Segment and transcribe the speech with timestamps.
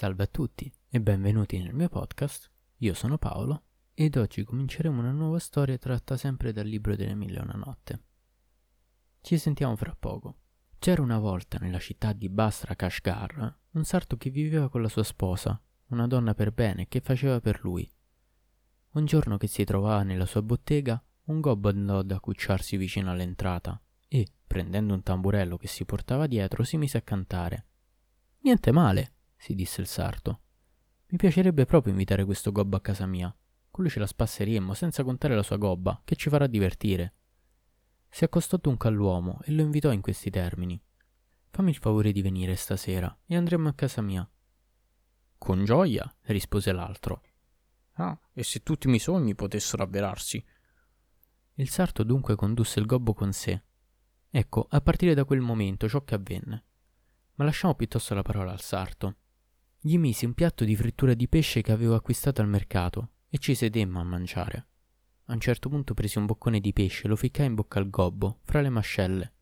[0.00, 2.50] Salve a tutti e benvenuti nel mio podcast.
[2.78, 7.38] Io sono Paolo ed oggi cominceremo una nuova storia tratta sempre dal libro delle mille
[7.38, 8.02] e una notte.
[9.20, 10.38] Ci sentiamo fra poco.
[10.78, 15.02] C'era una volta nella città di Basra Kashgar un sarto che viveva con la sua
[15.02, 17.86] sposa, una donna per bene che faceva per lui.
[18.92, 23.78] Un giorno che si trovava nella sua bottega, un gobbo andò ad accucciarsi vicino all'entrata
[24.08, 27.66] e, prendendo un tamburello che si portava dietro, si mise a cantare.
[28.38, 30.40] Niente male, si disse il sarto.
[31.06, 33.34] Mi piacerebbe proprio invitare questo gobbo a casa mia.
[33.70, 37.14] Con lui ce la spasseremmo, senza contare la sua gobba, che ci farà divertire.
[38.10, 40.80] Si accostò dunque all'uomo e lo invitò in questi termini.
[41.48, 44.28] Fammi il favore di venire stasera e andremo a casa mia.
[45.38, 47.22] Con gioia, rispose l'altro.
[47.94, 50.44] Ah, e se tutti i miei sogni potessero avverarsi.
[51.54, 53.62] Il sarto dunque condusse il gobbo con sé.
[54.28, 56.64] Ecco, a partire da quel momento ciò che avvenne.
[57.36, 59.16] Ma lasciamo piuttosto la parola al sarto.
[59.82, 63.54] Gli misi un piatto di frittura di pesce che avevo acquistato al mercato e ci
[63.54, 64.66] sedemmo a mangiare.
[65.24, 67.88] A un certo punto presi un boccone di pesce e lo ficcai in bocca al
[67.88, 69.32] gobbo, fra le mascelle.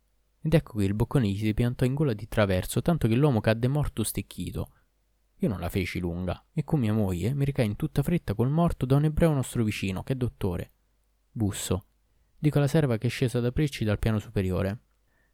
[0.41, 3.41] Ed ecco che il boccone gli si piantò in gola di traverso, tanto che l'uomo
[3.41, 4.75] cadde morto stecchito.
[5.39, 8.49] Io non la feci lunga, e con mia moglie mi recai in tutta fretta col
[8.49, 10.71] morto da un ebreo nostro vicino, che è dottore.
[11.33, 11.87] Busso.
[12.39, 14.83] Dico alla serva che è scesa ad aprirci dal piano superiore.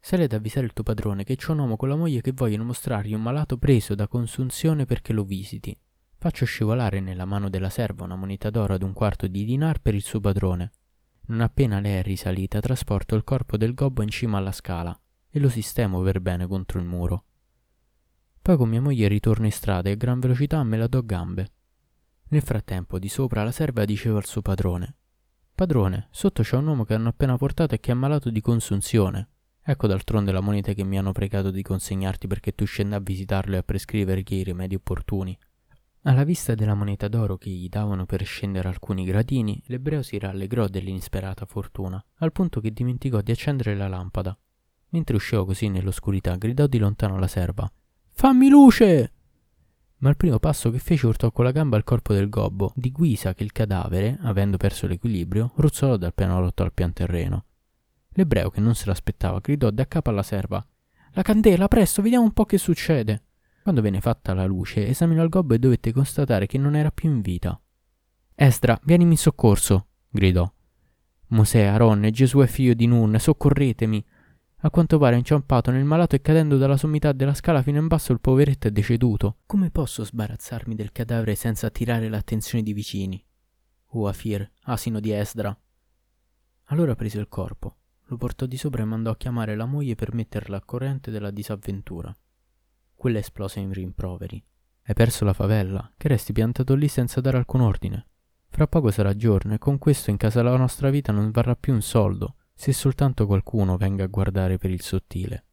[0.05, 2.63] Sale ad avvisare il tuo padrone che c'è un uomo con la moglie che vogliono
[2.63, 5.75] mostrargli un malato preso da consunzione perché lo visiti.
[6.19, 9.95] Faccio scivolare nella mano della serva una moneta d'oro ad un quarto di dinar per
[9.95, 10.73] il suo padrone.
[11.29, 14.95] Non appena lei è risalita, trasporto il corpo del gobbo in cima alla scala
[15.27, 17.23] e lo sistemo per bene contro il muro.
[18.43, 21.03] Poi con mia moglie ritorno in strada e a gran velocità me la do a
[21.03, 21.51] gambe.
[22.27, 24.97] Nel frattempo, di sopra, la serva diceva al suo padrone:
[25.55, 29.29] Padrone, sotto c'è un uomo che hanno appena portato e che è malato di consunzione.
[29.67, 33.55] Ecco d'altronde la moneta che mi hanno pregato di consegnarti perché tu scenda a visitarlo
[33.55, 35.35] e a prescrivergli i rimedi opportuni.
[36.03, 40.67] Alla vista della moneta d'oro che gli davano per scendere alcuni gradini, l'ebreo si rallegrò
[40.67, 44.37] dell'insperata fortuna, al punto che dimenticò di accendere la lampada.
[44.89, 47.67] Mentre usciva così nell'oscurità, gridò di lontano alla serva:
[48.11, 49.13] Fammi luce!
[49.97, 52.91] Ma al primo passo che fece urtò con la gamba al corpo del gobbo, di
[52.91, 57.45] guisa che il cadavere, avendo perso l'equilibrio, ruzzolò dal pianorotto al pian terreno.
[58.17, 60.65] L'ebreo, che non se l'aspettava, gridò da capo alla serva:
[61.11, 63.23] La candela, presto, vediamo un po' che succede.
[63.61, 67.09] Quando venne fatta la luce, esaminò il gobbo e dovette constatare che non era più
[67.09, 67.59] in vita.
[68.33, 70.49] Esdra, vienimi in soccorso, gridò.
[71.27, 74.05] Mosè, Aaron e Gesù è figlio di Nun, soccorretemi.
[74.57, 77.87] A quanto pare è inciampato nel malato e cadendo dalla sommità della scala fino in
[77.87, 79.39] basso il poveretto è deceduto.
[79.45, 83.23] Come posso sbarazzarmi del cadavere senza attirare l'attenzione di vicini?
[83.89, 85.57] O Afir, asino di Esdra.
[86.65, 87.77] Allora prese il corpo,
[88.07, 91.31] lo portò di sopra e mandò a chiamare la moglie per metterla a corrente della
[91.31, 92.15] disavventura.
[92.93, 94.43] Quella esplose in rimproveri.
[94.83, 98.07] Hai perso la favella, che resti piantato lì senza dare alcun ordine.
[98.49, 101.73] Fra poco sarà giorno e con questo in casa la nostra vita non varrà più
[101.73, 105.45] un soldo, se soltanto qualcuno venga a guardare per il sottile.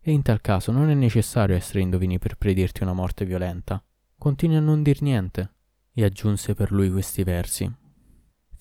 [0.00, 3.82] E in tal caso non è necessario essere indovini per predirti una morte violenta.
[4.18, 5.54] Continui a non dir niente.
[5.92, 7.70] E aggiunse per lui questi versi.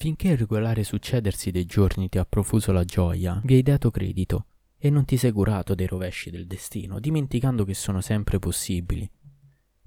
[0.01, 4.45] Finché il regolare succedersi dei giorni ti ha profuso la gioia, vi hai dato credito,
[4.77, 9.11] e non ti sei curato dei rovesci del destino, dimenticando che sono sempre possibili.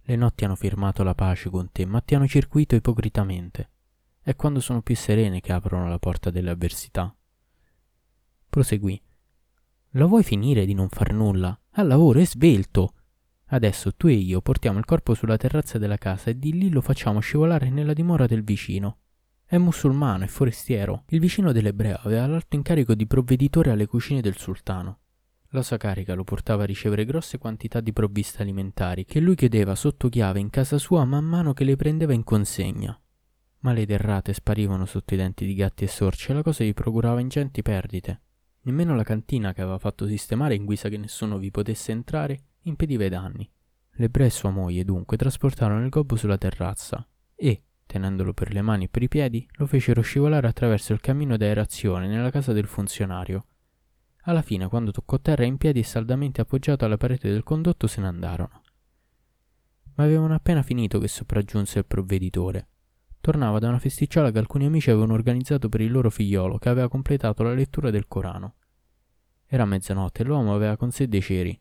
[0.02, 3.70] Le notti hanno firmato la pace con te, ma ti hanno circuito ipocritamente.
[4.20, 7.16] È quando sono più serene che aprono la porta delle avversità.
[8.50, 9.00] Proseguì.
[9.92, 11.58] Lo vuoi finire di non far nulla?
[11.70, 12.92] Al lavoro è svelto.
[13.46, 16.82] Adesso tu e io portiamo il corpo sulla terrazza della casa e di lì lo
[16.82, 18.98] facciamo scivolare nella dimora del vicino.
[19.52, 21.04] È musulmano e forestiero.
[21.08, 25.00] Il vicino dell'ebreo aveva l'alto incarico di provveditore alle cucine del sultano.
[25.50, 29.74] La sua carica lo portava a ricevere grosse quantità di provviste alimentari che lui chiedeva
[29.74, 32.98] sotto chiave in casa sua man mano che le prendeva in consegna.
[33.58, 36.72] Ma le derrate sparivano sotto i denti di gatti e sorci e la cosa gli
[36.72, 38.22] procurava ingenti perdite.
[38.62, 43.04] Nemmeno la cantina che aveva fatto sistemare in guisa che nessuno vi potesse entrare impediva
[43.04, 43.46] i danni.
[43.96, 48.84] L'ebreo e sua moglie dunque trasportarono il gobbo sulla terrazza e, tenendolo per le mani
[48.84, 53.46] e per i piedi, lo fecero scivolare attraverso il cammino d'aerazione nella casa del funzionario.
[54.22, 58.00] Alla fine, quando toccò terra in piedi e saldamente appoggiato alla parete del condotto, se
[58.00, 58.62] ne andarono.
[59.94, 62.68] Ma avevano appena finito che sopraggiunse il provveditore.
[63.20, 66.88] Tornava da una festicciola che alcuni amici avevano organizzato per il loro figliolo, che aveva
[66.88, 68.54] completato la lettura del Corano.
[69.46, 71.60] Era mezzanotte e l'uomo aveva con sé dei ceri,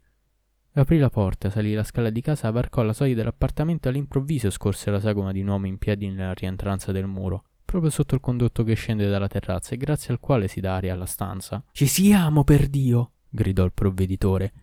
[0.74, 4.90] Aprì la porta, salì la scala di casa, varcò la soglia dell'appartamento e all'improvviso scorse
[4.90, 8.64] la sagoma di un uomo in piedi nella rientranza del muro, proprio sotto il condotto
[8.64, 11.62] che scende dalla terrazza e grazie al quale si dà aria alla stanza.
[11.74, 13.12] Ci siamo, per Dio!
[13.28, 14.54] gridò il provveditore.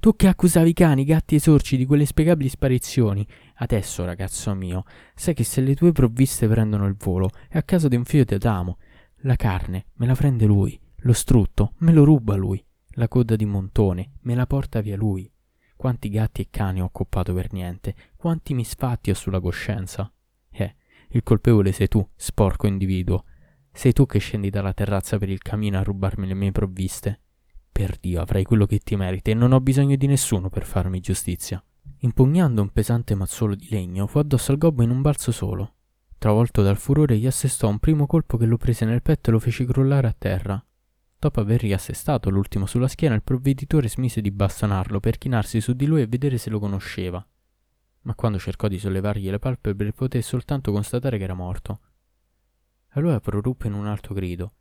[0.00, 3.24] Tu che accusavi cani, gatti e sorci di quelle spiegabili sparizioni.
[3.56, 4.82] Adesso, ragazzo mio,
[5.14, 8.24] sai che se le tue provviste prendono il volo, è a caso di un figlio
[8.24, 8.78] di Adamo.
[9.18, 13.44] La carne me la prende lui, lo strutto me lo ruba lui, la coda di
[13.44, 15.30] montone me la porta via lui.
[15.82, 20.08] Quanti gatti e cani ho accoppato per niente, quanti misfatti ho sulla coscienza.
[20.48, 20.76] Eh,
[21.08, 23.24] il colpevole sei tu, sporco individuo.
[23.72, 27.22] Sei tu che scendi dalla terrazza per il camino a rubarmi le mie provviste.
[27.72, 31.00] Per Dio, avrai quello che ti meriti e non ho bisogno di nessuno per farmi
[31.00, 31.60] giustizia.
[32.02, 35.74] Impugnando un pesante mazzuolo di legno, fu addosso al gobbo in un balzo solo.
[36.16, 39.40] Travolto dal furore, gli assestò un primo colpo che lo prese nel petto e lo
[39.40, 40.64] fece crollare a terra.
[41.22, 45.86] Dopo aver riassestato l'ultimo sulla schiena, il provveditore smise di bastonarlo per chinarsi su di
[45.86, 47.24] lui e vedere se lo conosceva.
[48.00, 51.80] Ma quando cercò di sollevargli le palpebre, poté soltanto constatare che era morto.
[52.94, 54.54] Allora proruppe in un alto grido.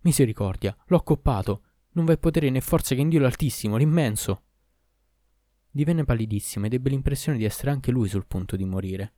[0.00, 1.62] Misericordia, l'ho accoppato!
[1.90, 4.42] Non v'è potere né forza che in Dio l'Altissimo, l'immenso!
[5.70, 9.12] Divenne pallidissimo ed ebbe l'impressione di essere anche lui sul punto di morire.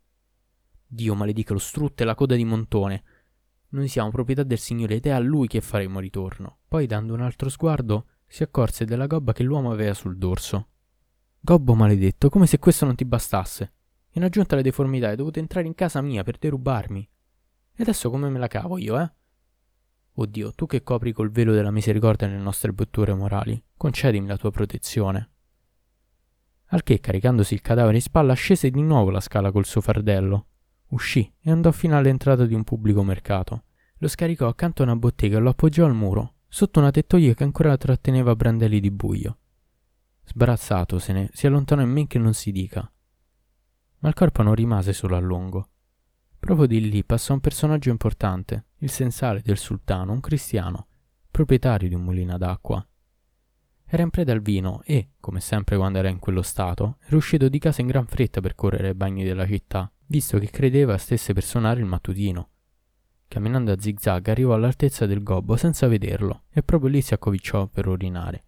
[0.87, 3.05] Dio maledica lo strutto e la coda di montone.
[3.71, 6.59] Noi siamo proprietà del Signore ed è a Lui che faremo ritorno.
[6.67, 10.69] Poi, dando un altro sguardo, si accorse della gobba che l'uomo aveva sul dorso.
[11.39, 13.73] Gobbo maledetto, come se questo non ti bastasse.
[14.15, 17.09] In aggiunta alle deformità, hai dovuto entrare in casa mia per derubarmi.
[17.75, 19.11] E adesso come me la cavo io, eh?
[20.13, 24.51] Oddio, tu che copri col velo della misericordia le nostre botture morali, concedimi la tua
[24.51, 25.31] protezione.
[26.73, 30.47] Al che, caricandosi il cadavere in spalla, scese di nuovo la scala col suo fardello.
[30.91, 33.65] Uscì e andò fino all'entrata di un pubblico mercato.
[33.99, 37.45] Lo scaricò accanto a una bottega e lo appoggiò al muro, sotto una tettoia che
[37.45, 39.39] ancora tratteneva brandelli di buio.
[40.25, 42.91] Sbarazzatosene, si allontanò in men che non si dica.
[43.99, 45.69] Ma il corpo non rimase solo a lungo.
[46.39, 50.87] Proprio di lì passò un personaggio importante, il sensale del sultano, un cristiano,
[51.31, 52.85] proprietario di un mulino d'acqua.
[53.85, 57.49] Era in preda al vino e, come sempre quando era in quello stato, era uscito
[57.49, 61.33] di casa in gran fretta per correre ai bagni della città, visto che credeva stesse
[61.33, 62.49] per suonare il mattutino.
[63.29, 67.87] Camminando a zigzag arrivò all'altezza del gobbo senza vederlo e proprio lì si accovicciò per
[67.87, 68.45] urinare.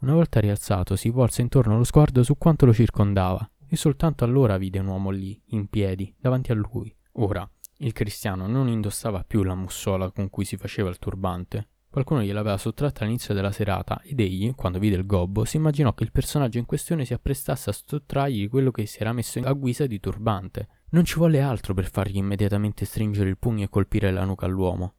[0.00, 4.56] Una volta rialzato si volse intorno lo sguardo su quanto lo circondava e soltanto allora
[4.56, 7.48] vide un uomo lì, in piedi, davanti a lui, Ora,
[7.78, 11.69] il cristiano non indossava più la mussola con cui si faceva il turbante.
[11.90, 16.04] Qualcuno gliel'aveva sottratta all'inizio della serata ed egli, quando vide il gobbo, si immaginò che
[16.04, 19.88] il personaggio in questione si apprestasse a sottrargli quello che si era messo a guisa
[19.88, 20.68] di turbante.
[20.90, 24.94] Non ci volle altro per fargli immediatamente stringere il pugno e colpire la nuca all'uomo.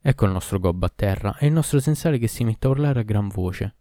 [0.00, 3.00] Ecco il nostro gobbo a terra e il nostro sensale che si mette a urlare
[3.00, 3.76] a gran voce.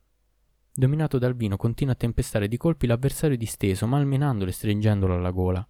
[0.73, 5.65] Dominato dal vino, continua a tempestare di colpi l'avversario disteso, malmenandolo e stringendolo alla gola.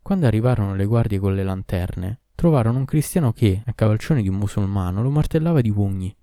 [0.00, 4.36] Quando arrivarono le guardie con le lanterne, trovarono un cristiano che, a cavalcione di un
[4.36, 6.14] musulmano, lo martellava di pugni.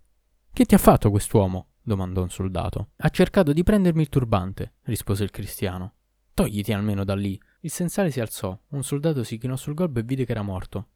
[0.53, 1.67] Che ti ha fatto quest'uomo?
[1.81, 2.89] domandò un soldato.
[2.97, 5.93] Ha cercato di prendermi il turbante, rispose il cristiano.
[6.33, 7.39] Togliti almeno da lì.
[7.61, 10.87] Il sensale si alzò, un soldato si chinò sul golbo e vide che era morto.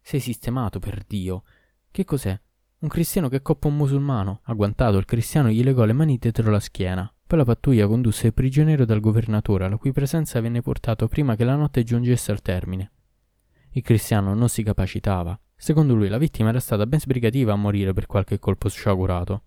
[0.00, 1.42] Sei sistemato, per Dio.
[1.90, 2.38] Che cos'è?
[2.80, 4.40] Un cristiano che coppa un musulmano.
[4.44, 7.12] Agguantato, il cristiano gli legò le mani dietro la schiena.
[7.26, 11.44] Poi la pattuglia condusse il prigioniero dal governatore, la cui presenza venne portato prima che
[11.44, 12.92] la notte giungesse al termine.
[13.72, 15.38] Il cristiano non si capacitava.
[15.56, 19.42] Secondo lui la vittima era stata ben sbrigativa a morire per qualche colpo sciagurato.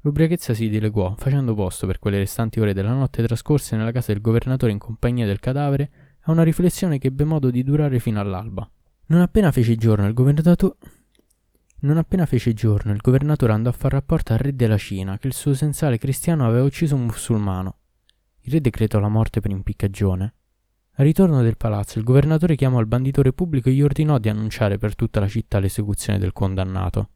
[0.00, 4.20] L'ubriachezza si dileguò, facendo posto per quelle restanti ore della notte trascorse nella casa del
[4.20, 5.90] governatore in compagnia del cadavere
[6.22, 8.68] a una riflessione che ebbe modo di durare fino all'alba.
[9.06, 10.76] Non appena fece giorno il governatore
[11.84, 15.26] non appena fece giorno, il governatore andò a far rapporto al re della Cina che
[15.26, 17.76] il suo sensale cristiano aveva ucciso un musulmano.
[18.40, 20.34] Il re decretò la morte per impiccagione.
[20.96, 24.78] Al ritorno del palazzo, il governatore chiamò il banditore pubblico e gli ordinò di annunciare
[24.78, 27.08] per tutta la città l'esecuzione del condannato.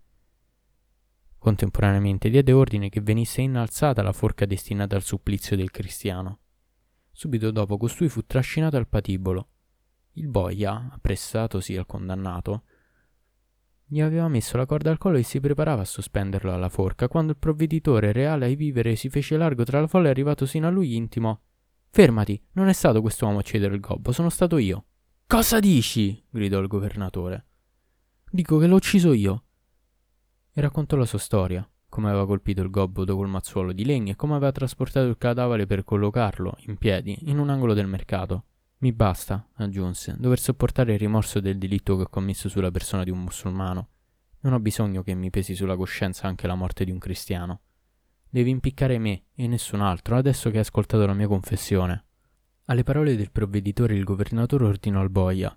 [1.38, 6.40] Contemporaneamente diede ordine che venisse innalzata la forca destinata al supplizio del cristiano.
[7.12, 9.48] Subito dopo costui fu trascinato al patibolo.
[10.14, 12.64] Il boia, appressatosi al condannato,
[13.84, 17.30] gli aveva messo la corda al collo e si preparava a sospenderlo alla forca, quando
[17.30, 20.70] il provveditore reale ai vivere si fece largo tra la folla e arrivato sino a
[20.70, 21.38] lui intimò.
[21.90, 24.84] Fermati, non è stato quest'uomo a cedere il gobbo, sono stato io.
[25.26, 26.24] Cosa dici?
[26.30, 27.46] gridò il governatore.
[28.30, 29.44] Dico che l'ho ucciso io.
[30.52, 34.12] E raccontò la sua storia, come aveva colpito il gobbo dopo il mazzuolo di legno
[34.12, 38.44] e come aveva trasportato il cadavere per collocarlo, in piedi, in un angolo del mercato.
[38.78, 43.10] Mi basta, aggiunse, dover sopportare il rimorso del delitto che ho commesso sulla persona di
[43.10, 43.88] un musulmano.
[44.40, 47.62] Non ho bisogno che mi pesi sulla coscienza anche la morte di un cristiano.
[48.30, 52.04] Devi impiccare me e nessun altro adesso che hai ascoltato la mia confessione.
[52.66, 55.56] Alle parole del provveditore il governatore ordinò al boia.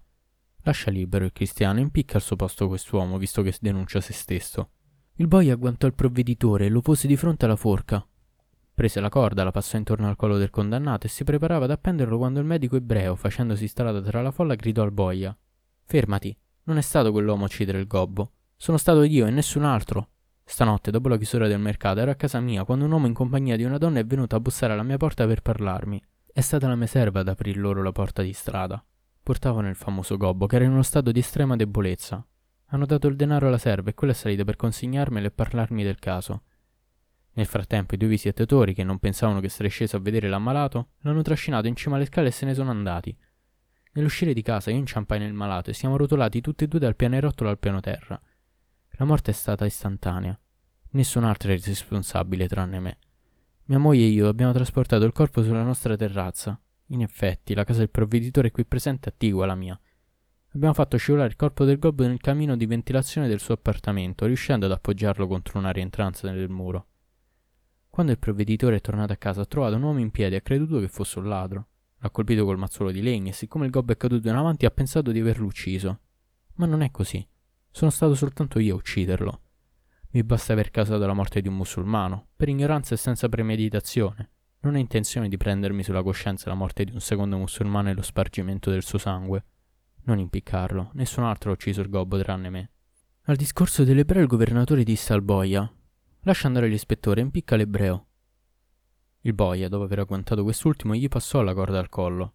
[0.64, 4.70] Lascia libero il cristiano e impicca al suo posto quest'uomo, visto che denuncia se stesso.
[5.16, 8.06] Il boia agguantò il provveditore e lo pose di fronte alla forca.
[8.74, 12.18] Prese la corda, la passò intorno al collo del condannato e si preparava ad appenderlo
[12.18, 15.38] quando il medico ebreo, facendosi strada tra la folla, gridò al boia:
[15.84, 18.32] Fermati, non è stato quell'uomo a uccidere il gobbo.
[18.56, 20.11] Sono stato io e nessun altro.
[20.52, 23.56] Stanotte, dopo la chiusura del mercato, ero a casa mia quando un uomo in compagnia
[23.56, 26.04] di una donna è venuto a bussare alla mia porta per parlarmi.
[26.30, 28.84] È stata la mia serva ad aprir loro la porta di strada.
[29.24, 32.22] Portavano il famoso gobbo, che era in uno stato di estrema debolezza.
[32.66, 36.00] Hanno dato il denaro alla serva e quella è salita per consegnarmelo e parlarmi del
[36.00, 36.42] caso.
[37.32, 41.22] Nel frattempo i due visitatori, che non pensavano che sarei sceso a vedere l'ammalato, l'hanno
[41.22, 43.18] trascinato in cima alle scale e se ne sono andati.
[43.94, 47.50] Nell'uscire di casa io inciampai nel malato e siamo rotolati tutti e due dal pianerottolo
[47.50, 48.20] al piano terra.
[49.02, 50.40] La morte è stata istantanea.
[50.92, 52.98] Nessun altro è responsabile tranne me.
[53.64, 56.62] Mia moglie e io abbiamo trasportato il corpo sulla nostra terrazza.
[56.90, 59.80] In effetti, la casa del provveditore qui presente è attigua alla mia.
[60.54, 64.68] Abbiamo fatto scivolare il corpo del gobbo nel camino di ventilazione del suo appartamento, riuscendo
[64.68, 66.86] ad appoggiarlo contro una rientranza del muro.
[67.90, 70.42] Quando il provveditore è tornato a casa ha trovato un uomo in piedi e ha
[70.42, 71.70] creduto che fosse un ladro.
[71.98, 74.72] L'ha colpito col mazzolo di legno e siccome il gobbo è caduto in avanti ha
[74.72, 76.02] pensato di averlo ucciso.
[76.58, 77.28] Ma non è così.
[77.72, 79.42] Sono stato soltanto io a ucciderlo.
[80.12, 84.30] Mi basta aver causato la morte di un musulmano, per ignoranza e senza premeditazione.
[84.60, 88.02] Non ho intenzione di prendermi sulla coscienza la morte di un secondo musulmano e lo
[88.02, 89.46] spargimento del suo sangue.
[90.04, 92.72] Non impiccarlo, nessun altro ha ucciso il gobbo tranne me.
[93.24, 95.72] Al discorso dell'ebreo il governatore disse al boia
[96.24, 98.08] Lascia andare l'ispettore impicca l'ebreo.
[99.22, 102.34] Il boia, dopo aver agguantato quest'ultimo, gli passò la corda al collo.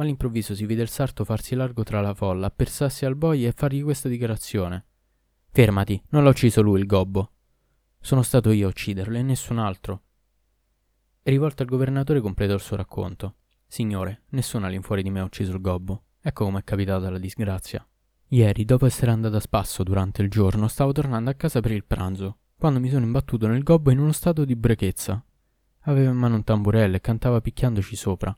[0.00, 3.52] Ma all'improvviso si vide il sarto farsi largo tra la folla, appersarsi al boia e
[3.52, 4.86] fargli questa dichiarazione.
[5.50, 7.32] Fermati, non l'ha ucciso lui il gobbo.
[8.00, 10.02] Sono stato io a ucciderlo e nessun altro.
[11.22, 13.34] E rivolto al governatore completò il suo racconto.
[13.66, 16.04] Signore, nessuno all'infuori di me ha ucciso il gobbo.
[16.22, 17.86] Ecco come è capitata la disgrazia.
[18.28, 21.84] Ieri, dopo essere andato a spasso durante il giorno, stavo tornando a casa per il
[21.84, 25.22] pranzo quando mi sono imbattuto nel gobbo in uno stato di brechezza.
[25.80, 28.34] Aveva in mano un tamburello e cantava picchiandoci sopra.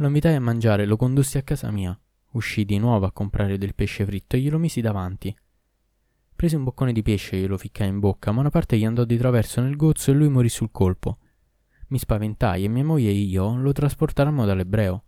[0.00, 1.98] Lo invitai a mangiare e lo condussi a casa mia.
[2.30, 5.36] Uscii di nuovo a comprare del pesce fritto e glielo misi davanti.
[6.36, 9.02] Presi un boccone di pesce e glielo ficcai in bocca, ma una parte gli andò
[9.02, 11.18] di traverso nel gozzo e lui morì sul colpo.
[11.88, 15.02] Mi spaventai e mia moglie e io lo trasportarono dall'ebreo.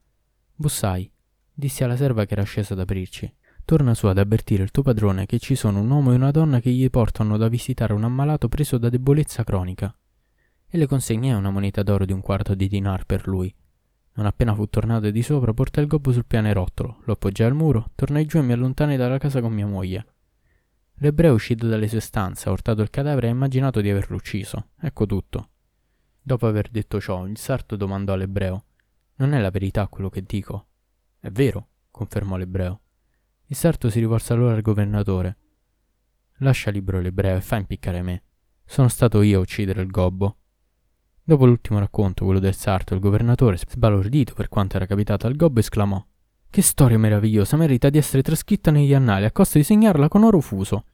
[0.56, 1.08] Bussai.
[1.54, 3.32] Dissi alla serva che era scesa ad aprirci.
[3.64, 6.58] Torna su ad avvertire il tuo padrone che ci sono un uomo e una donna
[6.58, 9.96] che gli portano da visitare un ammalato preso da debolezza cronica.
[10.66, 13.54] E le consegnai una moneta d'oro di un quarto di dinar per lui.
[14.12, 17.92] Non appena fu tornato di sopra, portai il gobbo sul pianerottolo, lo appoggiai al muro,
[17.94, 20.06] tornai giù e mi allontanai dalla casa con mia moglie.
[20.94, 24.70] L'ebreo uscito dalle sue stanze, ha urtato il cadavere e ha immaginato di averlo ucciso.
[24.78, 25.50] Ecco tutto.
[26.20, 28.64] Dopo aver detto ciò, il sarto domandò all'ebreo:
[29.16, 30.66] Non è la verità quello che dico?
[31.18, 32.80] È vero, confermò l'ebreo.
[33.46, 35.36] Il sarto si rivolse allora al governatore.
[36.38, 38.22] Lascia libero l'ebreo e fa impiccare me.
[38.64, 40.39] Sono stato io a uccidere il gobbo.
[41.30, 45.60] Dopo l'ultimo racconto, quello del sarto, il governatore, sbalordito per quanto era capitato al gobbo,
[45.60, 46.04] esclamò
[46.50, 50.40] Che storia meravigliosa, merita di essere trascritta negli annali a costo di segnarla con oro
[50.40, 50.86] fuso.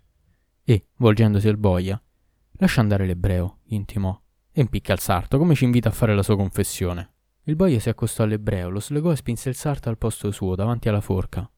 [0.63, 1.99] E, volgendosi al boia,
[2.59, 4.21] lascia andare l'ebreo, intimò,
[4.53, 7.15] e impicca il sarto, come ci invita a fare la sua confessione.
[7.45, 10.91] Il boia si accostò all'ebreo, lo slegò e spinse il sarto al posto suo, davanti
[10.91, 11.51] alla forca.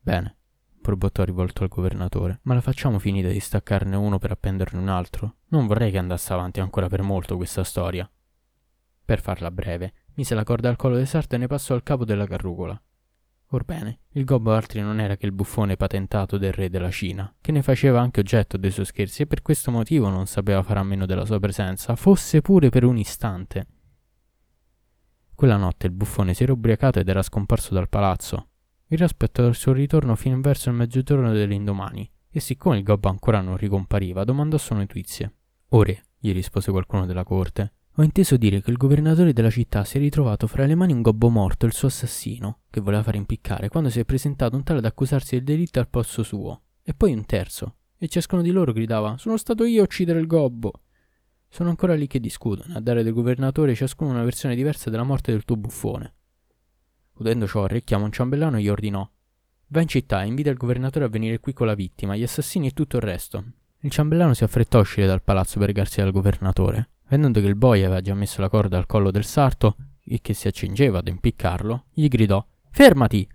[0.00, 0.36] Bene,
[0.84, 5.36] borbottò rivolto al governatore, ma la facciamo finita di staccarne uno per appenderne un altro?
[5.48, 8.08] Non vorrei che andasse avanti ancora per molto questa storia.
[9.02, 12.04] Per farla breve, mise la corda al collo del sarto e ne passò al capo
[12.04, 12.78] della carrucola.
[13.48, 17.52] Orbene, il gobbo altri non era che il buffone patentato del re della Cina, che
[17.52, 20.84] ne faceva anche oggetto dei suoi scherzi e per questo motivo non sapeva fare a
[20.84, 23.66] meno della sua presenza, fosse pure per un istante.
[25.34, 28.48] Quella notte il buffone si era ubriacato ed era scomparso dal palazzo,
[28.88, 33.40] il aspettò il suo ritorno fino verso il mezzogiorno dell'indomani, e siccome il gobbo ancora
[33.40, 35.32] non ricompariva, domandò sue notizie.
[35.68, 39.98] Ore, gli rispose qualcuno della corte, ho inteso dire che il governatore della città si
[39.98, 43.68] è ritrovato fra le mani un gobbo morto, il suo assassino, che voleva fare impiccare,
[43.68, 47.12] quando si è presentato un tale ad accusarsi del delitto al posto suo, e poi
[47.12, 50.72] un terzo, e ciascuno di loro gridava Sono stato io a uccidere il gobbo.
[51.48, 55.30] Sono ancora lì che discutono, a dare del governatore ciascuno una versione diversa della morte
[55.30, 56.14] del tuo buffone.
[57.16, 59.08] Udendo ciò, Re chiamò un ciambellano e gli ordinò:
[59.68, 62.68] Va in città e invita il governatore a venire qui con la vittima, gli assassini
[62.68, 63.44] e tutto il resto.
[63.80, 66.90] Il ciambellano si affrettò a uscire dal palazzo per recarsi dal governatore.
[67.08, 70.34] Vedendo che il boia aveva già messo la corda al collo del sarto e che
[70.34, 73.28] si accingeva ad impiccarlo, gli gridò: Fermati!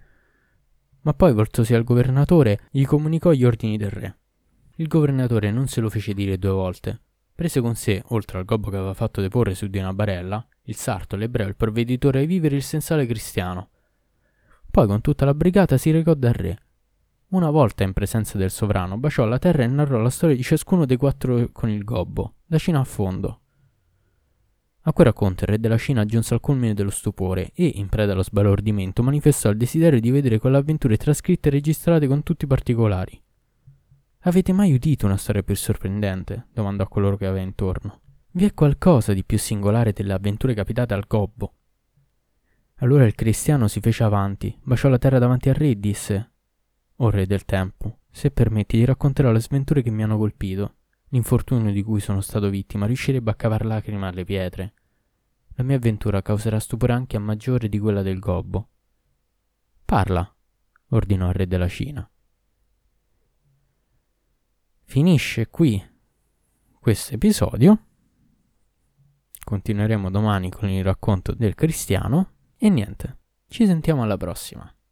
[1.01, 4.17] Ma poi voltosi al governatore gli comunicò gli ordini del re.
[4.75, 7.01] Il governatore non se lo fece dire due volte.
[7.33, 10.75] Prese con sé, oltre al gobbo che aveva fatto deporre su di una barella, il
[10.75, 13.69] sarto, l'ebreo, il provveditore ai viveri il sensale cristiano.
[14.69, 16.57] Poi con tutta la brigata si recò dal re.
[17.29, 20.85] Una volta in presenza del sovrano, baciò la terra e narrò la storia di ciascuno
[20.85, 23.41] dei quattro con il gobbo, da cima a fondo.
[24.83, 28.13] A quel racconto il re della Cina giunse al culmine dello stupore e, in preda
[28.13, 32.47] allo sbalordimento, manifestò il desiderio di vedere quelle avventure trascritte e registrate con tutti i
[32.47, 33.21] particolari.
[34.21, 36.47] Avete mai udito una storia più sorprendente?
[36.53, 38.01] domandò a coloro che aveva intorno.
[38.39, 41.55] Vi è qualcosa di più singolare delle avventure capitate al gobbo?
[42.75, 46.31] Allora il cristiano si fece avanti, baciò la terra davanti al re e disse:
[46.95, 50.75] O re del tempo, se permetti ti racconterò le sventure che mi hanno colpito.
[51.09, 54.73] L'infortunio di cui sono stato vittima riuscirebbe a cavar lacrime alle pietre.
[55.55, 58.69] La mia avventura causerà stupore anche a maggiore di quella del gobbo.
[59.83, 60.33] Parla,
[60.91, 62.09] ordinò il re della Cina.
[64.85, 65.85] Finisce qui
[66.79, 67.83] questo episodio.
[69.49, 72.33] Continueremo domani con il racconto del cristiano.
[72.55, 74.71] E niente, ci sentiamo alla prossima.